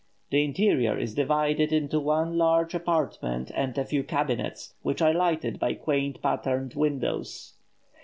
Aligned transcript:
The 0.31 0.43
interior 0.43 0.97
is 0.97 1.13
divided 1.13 1.71
into 1.71 1.99
one 1.99 2.35
large 2.35 2.73
apartment 2.73 3.51
and 3.53 3.77
a 3.77 3.85
few 3.85 4.03
cabinets, 4.03 4.73
which 4.81 4.99
are 4.99 5.13
lighted 5.13 5.59
by 5.59 5.75
quaint 5.75 6.23
patterned 6.23 6.73
windows. 6.73 7.53